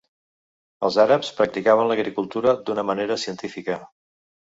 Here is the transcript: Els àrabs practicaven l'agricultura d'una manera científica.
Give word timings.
Els 0.87 0.95
àrabs 1.03 1.29
practicaven 1.39 1.89
l'agricultura 1.91 2.55
d'una 2.71 2.87
manera 2.91 3.19
científica. 3.25 3.77